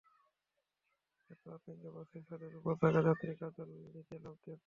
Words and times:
এতে 1.29 1.47
আতঙ্কে 1.51 1.89
বাসের 1.95 2.21
ছাদের 2.27 2.51
ওপর 2.57 2.75
থাকা 2.83 3.01
যাত্রী 3.07 3.31
কাজল 3.41 3.69
নিচে 3.95 4.15
লাফ 4.23 4.37
দেন। 4.45 4.59